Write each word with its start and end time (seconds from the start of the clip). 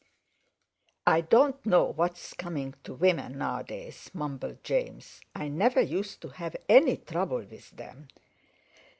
"I 1.05 1.21
don't 1.21 1.63
know 1.63 1.83
what's 1.95 2.33
coming 2.33 2.73
to 2.85 2.95
women 2.95 3.37
nowadays," 3.37 4.09
mumbled 4.15 4.63
James; 4.63 5.21
"I 5.35 5.47
never 5.47 5.79
used 5.79 6.21
to 6.21 6.29
have 6.29 6.55
any 6.67 6.97
trouble 6.97 7.43
with 7.45 7.69
them. 7.69 8.07